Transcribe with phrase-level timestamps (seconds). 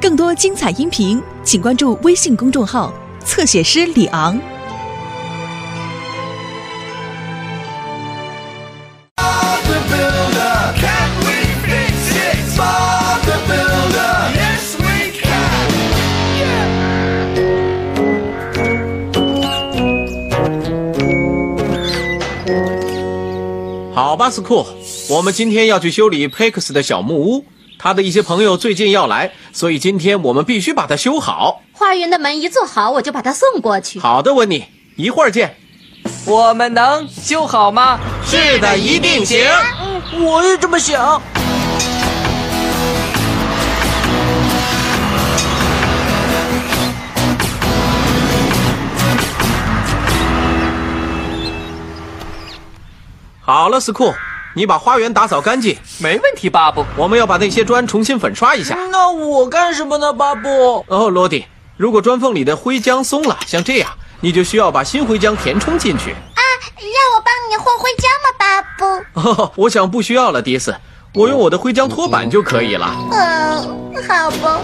[0.00, 2.92] 更多精彩音频，请关注微信公众号
[3.24, 4.38] “侧写师李昂”。
[23.94, 24.64] 好吧，斯库，
[25.08, 27.44] 我们今天要去修理佩克斯的小木屋。
[27.84, 31.60] 他的一些朋友最近要来，所以今天我们必须把它修好。
[31.74, 34.00] 花园的门一做好，我就把它送过去。
[34.00, 34.64] 好的，温妮，
[34.96, 35.54] 一会儿见。
[36.24, 38.00] 我们能修好吗？
[38.24, 39.46] 是的，一定行。
[40.18, 41.20] 我也这么想。
[53.42, 54.14] 好了，斯库，
[54.54, 55.76] 你把花园打扫干净。
[55.98, 56.84] 没问题，巴布。
[56.96, 58.76] 我们要把那些砖重新粉刷一下。
[58.90, 60.84] 那我干什么呢，巴布？
[60.88, 66.12] 哦，罗迪，如果砖缝里的灰浆松了，像这样，你就需要把新灰浆填充进去。
[66.12, 66.42] 啊，
[66.78, 69.42] 要我帮你和灰浆吗，巴布？
[69.42, 70.74] 哦，我想不需要了，迪斯，
[71.14, 72.94] 我用我的灰浆拖板就可以了。
[73.12, 74.60] 嗯，好吧。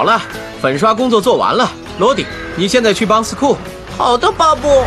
[0.00, 0.18] 好了，
[0.62, 1.70] 粉刷工作做完了。
[1.98, 2.24] 罗迪，
[2.56, 3.54] 你现在去帮斯库。
[3.98, 4.82] 好的，巴布。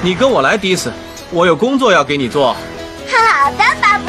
[0.00, 0.90] 你跟我来，迪斯，
[1.30, 2.54] 我有工作要给你做。
[2.54, 4.06] 好的，巴布。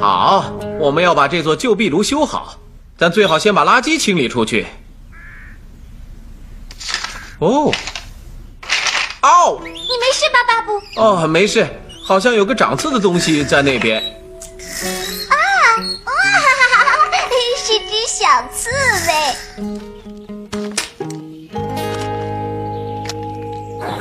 [0.00, 2.54] 好，我们要把这座旧壁炉修好，
[2.96, 4.64] 但最好先把垃圾清理出去。
[7.40, 7.72] 哦，
[9.22, 10.80] 哦，你没事吧，巴布？
[11.02, 11.66] 哦，没事，
[12.04, 14.14] 好像有个长刺的东西在那边。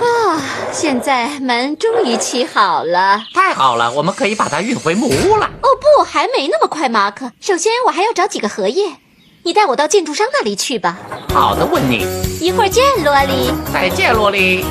[0.00, 0.40] 啊！
[0.72, 5.46] 现在门终于砌好了，太好了，我们可以把它运回木屋了。
[5.46, 7.30] 哦不，还没那么快，马克。
[7.40, 8.96] 首先，我还要找几个荷叶，
[9.44, 10.98] 你带我到建筑商那里去吧。
[11.32, 12.04] 好的，问你。
[12.40, 13.52] 一会儿见，罗莉。
[13.72, 14.64] 再见，罗莉。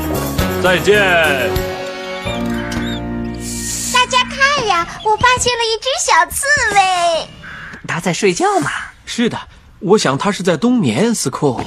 [0.62, 1.00] 再见。
[3.94, 7.28] 大家看呀，我发现了一只小刺猬。
[7.88, 8.70] 它在睡觉吗？
[9.06, 9.38] 是的，
[9.86, 11.14] 我想它是在冬眠。
[11.14, 11.60] 斯库，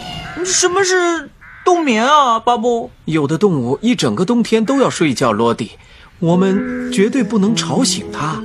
[0.44, 1.30] 什么是
[1.64, 2.90] 冬眠啊，巴布？
[3.04, 5.32] 有的动物一整个冬天都要睡觉。
[5.32, 5.72] 落地，
[6.18, 8.42] 我们绝对不能吵醒它。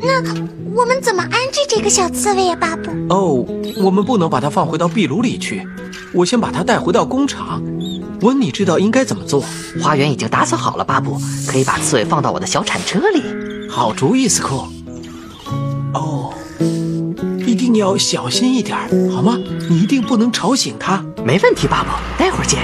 [0.00, 0.22] 那
[0.74, 2.90] 我们怎么安置这个小刺猬呀，巴布？
[3.12, 3.44] 哦，
[3.82, 5.66] 我们不能把它放回到壁炉里去。
[6.12, 7.60] 我先把它带回到工厂。
[8.20, 9.44] 温你知道应该怎么做。
[9.82, 13.68] 花园已经打扫好了，巴布，可以把刺猬放到我的小铲车里。
[13.68, 14.64] 好主意，斯库。
[15.92, 16.32] 哦。
[17.62, 18.76] 一定要小心一点，
[19.14, 19.38] 好吗？
[19.70, 21.00] 你一定不能吵醒他。
[21.24, 22.58] 没问题，爸爸，待会儿见。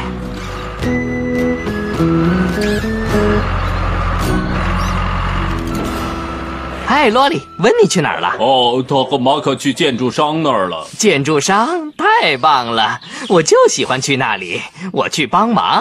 [6.85, 8.35] 嗨，罗莉，温妮去哪儿了？
[8.41, 10.85] 哦，他和马可去建筑商那儿了。
[10.99, 14.61] 建筑商太棒了，我就喜欢去那里。
[14.91, 15.81] 我去帮忙。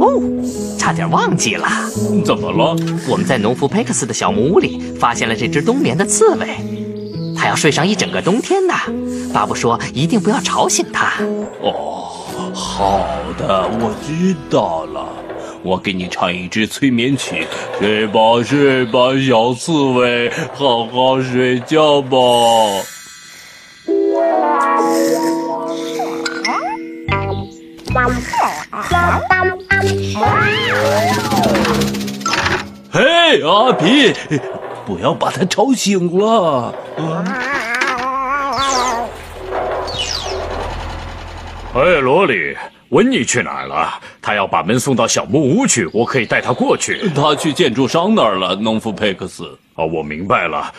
[0.00, 0.20] 哦，
[0.76, 1.68] 差点忘记了。
[2.24, 2.76] 怎么了？
[3.08, 6.81] 我们在农夫佩克斯的小木屋里发现了这只冬眠的刺猬。
[7.42, 8.74] 他要睡上一整个冬天呢，
[9.34, 11.14] 爸爸说一定不要吵醒他。
[11.60, 12.14] 哦，
[12.54, 13.04] 好
[13.36, 15.08] 的，我知道了。
[15.64, 17.44] 我给你唱一支催眠曲，
[17.80, 22.16] 睡吧睡吧，小刺猬，好好睡觉吧。
[32.92, 34.14] 嘿，阿皮。
[34.92, 36.74] 不要把他吵醒了。
[41.74, 42.54] 哎，罗莉，
[42.90, 43.88] 温妮去哪儿了？
[44.20, 47.08] 他要把门送到小木屋去，我可以带他过去。
[47.14, 49.58] 他去建筑商那儿了，农夫佩克斯。
[49.76, 50.70] 哦，我明白了，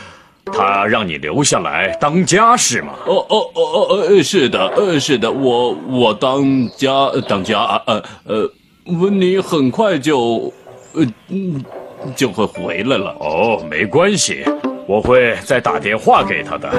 [0.46, 2.94] 他让你留下来当家是吗？
[3.08, 8.52] 哦哦哦哦呃，是的，呃，是的，我我当家当家，呃呃，
[8.86, 10.54] 温妮很快就，
[10.94, 11.66] 呃嗯。
[12.16, 14.46] 就会回来了哦，没关系，
[14.88, 16.70] 我会再打电话给他的。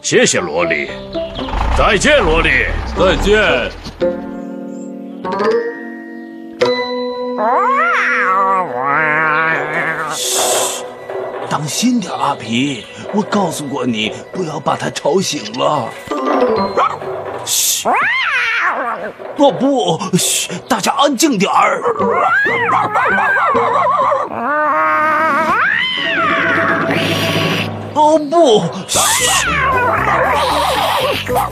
[0.00, 0.88] 谢谢萝莉，
[1.76, 2.50] 再见，萝莉，
[2.96, 3.70] 再见。
[10.14, 10.84] 嘘，
[11.48, 15.88] 当心点，阿皮，我告诉过你，不要把他吵醒了。
[17.44, 17.88] 嘘。
[19.36, 21.82] 哦不，嘘，大家安静点儿。
[27.94, 28.64] 哦不！
[28.88, 28.98] 嘘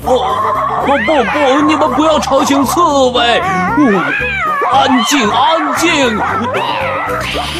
[0.04, 1.60] 哦不不不！
[1.66, 2.80] 你们不要吵醒刺
[3.10, 3.40] 猬！
[4.72, 6.18] 安静安静！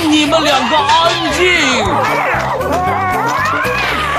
[0.09, 1.85] 你们两个安静！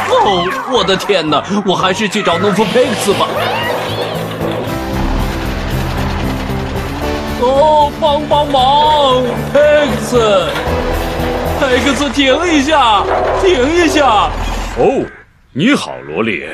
[0.10, 1.42] 哦，我的天哪！
[1.66, 3.26] 我还是去找农夫佩克斯吧。
[7.44, 10.48] 哦，帮帮忙，佩克斯！
[11.60, 13.04] 佩克斯，停一下，
[13.42, 14.30] 停一下！
[14.78, 15.04] 哦，
[15.52, 16.46] 你好，萝莉，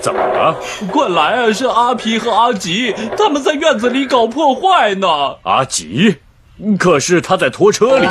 [0.00, 0.54] 怎么了？
[0.92, 1.52] 快来啊！
[1.52, 5.08] 是阿皮和阿吉，他们在院子里搞破坏呢。
[5.44, 6.18] 阿吉？
[6.78, 8.06] 可是他在拖车里。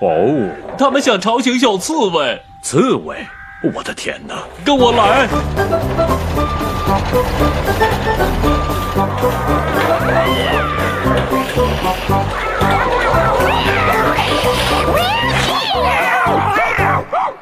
[0.00, 2.40] 哦，他们想吵醒小刺猬。
[2.62, 3.18] 刺猬？
[3.74, 4.36] 我的天哪！
[4.64, 5.28] 跟我来。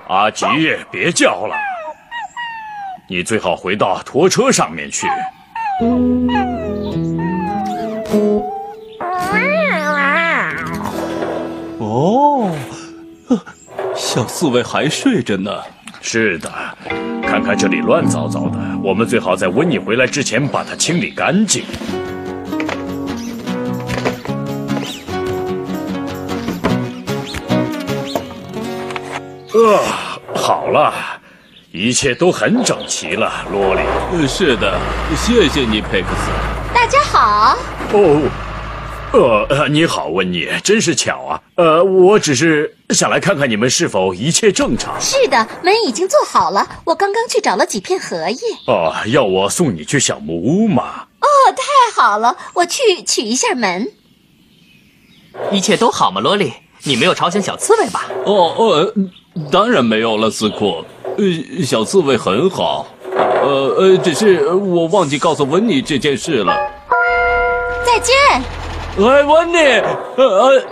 [0.08, 0.46] 阿吉，
[0.90, 1.54] 别叫了，
[3.06, 5.06] 你最好回到拖车上面去。
[11.78, 12.50] 哦，
[13.94, 15.50] 小刺猬还睡着呢。
[16.00, 16.50] 是的，
[17.42, 21.64] 看看这里乱糟糟的，我们最好在温妮回来之前把它清理干净。
[29.50, 29.82] 啊，
[30.32, 30.94] 好了，
[31.72, 33.80] 一切都很整齐了，罗莉。
[34.28, 34.78] 是的，
[35.16, 36.30] 谢谢你，佩克斯。
[36.72, 37.58] 大家好。
[37.92, 38.22] 哦，
[39.12, 41.42] 呃，你好，温妮，真是巧啊。
[41.56, 44.98] 呃，我只是想来看看你们是否一切正常。
[44.98, 48.38] 是的，门已经做好了，我刚刚去找了几片荷叶。
[48.66, 51.06] 哦，要我送你去小木屋吗？
[51.20, 53.92] 哦，太好了，我去取一下门。
[55.50, 56.52] 一切都好吗，罗莉？
[56.84, 58.08] 你没有吵醒小刺猬吧？
[58.24, 58.94] 哦哦。
[59.50, 60.84] 当然没有了，斯库。
[61.16, 62.86] 呃，小刺猬很好。
[63.14, 66.54] 呃呃，只是我忘记告诉温妮这件事了。
[67.84, 68.14] 再见。
[68.98, 69.56] 哎，温妮。
[70.16, 70.62] 呃呃，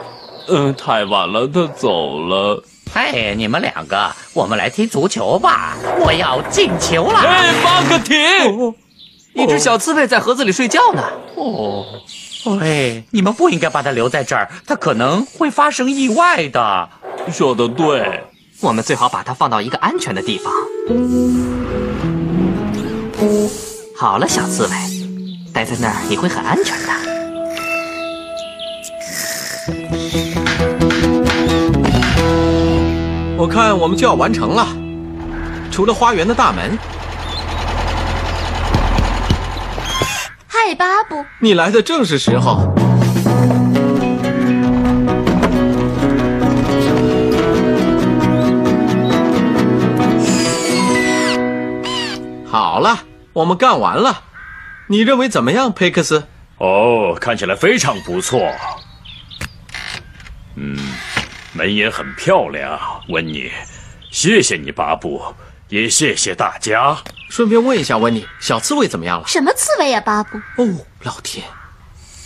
[0.49, 2.63] 嗯，太晚了，他走了。
[2.93, 5.77] 嘿，你们两个，我们来踢足球吧！
[6.01, 7.21] 我要进球了。
[7.21, 8.75] 哎，巴克停！
[9.33, 11.03] 一只小刺猬在盒子里睡觉呢。
[11.37, 11.87] 哦，
[12.59, 16.89] 喂，你们不应该把它留在这儿，它可能会发生意外的。
[17.33, 18.25] 说的对。
[18.61, 20.53] 我们最好把它放到一个安全的地方。
[23.97, 24.71] 好了，小刺猬，
[25.55, 27.10] 待在那儿你会很安全的。
[33.41, 34.69] 我看我们就要完成了，
[35.71, 36.79] 除了花园的大门。
[40.47, 42.71] 嗨，巴布，你来的正是时候。
[52.47, 52.99] 好了，
[53.33, 54.25] 我们干完了，
[54.89, 56.25] 你认为怎么样，佩克斯？
[56.59, 58.39] 哦，看起来非常不错。
[60.57, 60.77] 嗯，
[61.53, 63.51] 门也很漂亮，温妮，
[64.11, 65.21] 谢谢你，巴布，
[65.69, 66.99] 也谢谢大家。
[67.29, 69.27] 顺便问一下，温妮，小刺猬怎么样了？
[69.27, 70.39] 什么刺猬呀，巴布？
[70.57, 71.45] 哦，老天！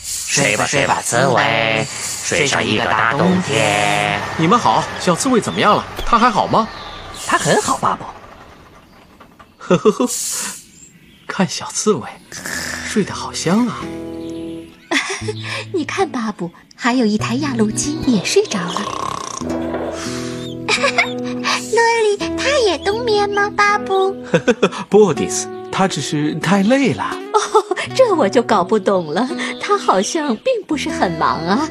[0.02, 4.20] 睡吧，睡吧，刺猬，睡上一个大冬天。
[4.36, 5.84] 你们好，小刺猬怎么样了？
[6.04, 6.68] 它还好吗？
[7.26, 8.04] 它很好，巴布。
[9.58, 10.06] 呵呵呵，
[11.26, 12.08] 看小刺猬
[12.86, 13.80] 睡得好香啊！
[15.72, 19.03] 你看，巴布，还有一台压路机也睡着了。
[21.74, 23.50] 诺里，他也冬眠吗？
[23.56, 24.14] 巴布？
[24.88, 27.04] 不，迪斯，他只是太累了。
[27.32, 27.38] 哦，
[27.94, 29.28] 这我就搞不懂了。
[29.60, 31.68] 他好像并不是很忙啊。